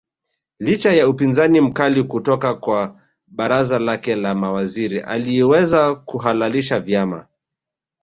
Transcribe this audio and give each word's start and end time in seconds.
Licha 0.59 0.93
ya 0.93 1.09
upinzani 1.09 1.61
mkali 1.61 2.03
kutoka 2.03 2.53
kwa 2.55 3.01
baraza 3.27 3.79
lake 3.79 4.15
la 4.15 4.35
mawaziri 4.35 4.99
aliweza 5.01 5.95
kuhalalisha 5.95 6.79
vyama 6.79 7.27